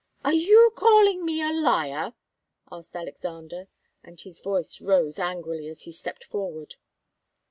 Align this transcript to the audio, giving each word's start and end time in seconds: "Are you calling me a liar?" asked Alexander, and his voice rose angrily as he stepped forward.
"Are 0.25 0.33
you 0.33 0.73
calling 0.75 1.23
me 1.23 1.43
a 1.43 1.53
liar?" 1.53 2.15
asked 2.71 2.95
Alexander, 2.95 3.67
and 4.01 4.19
his 4.19 4.39
voice 4.39 4.81
rose 4.81 5.19
angrily 5.19 5.67
as 5.67 5.83
he 5.83 5.91
stepped 5.91 6.23
forward. 6.23 6.73